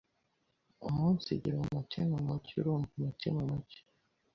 umunsigire 0.87 1.57
umutime 1.59 2.15
muke 2.25 2.53
urumve 2.59 2.93
mutime 3.01 3.41
muke 3.51 3.79